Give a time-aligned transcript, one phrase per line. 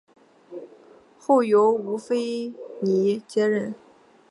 [1.19, 2.51] 后由吴棐
[2.81, 3.75] 彝接任。